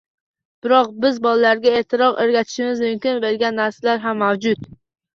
[0.65, 4.71] Biroq biz bolalarga ertaroq o‘rgatishimiz mumkin bo‘lgan narsalar ham mavjud.